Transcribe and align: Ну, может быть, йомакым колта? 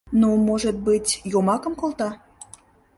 Ну, 0.21 0.29
может 0.47 0.77
быть, 0.87 1.21
йомакым 1.31 1.73
колта? 1.79 2.09